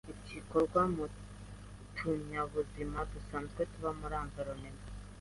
[0.03, 1.05] Ati: "Ni imiti yitwa Bacillus ikorwa mu
[1.97, 4.83] tunyabuzima dusanzwe tuba muri 'environement'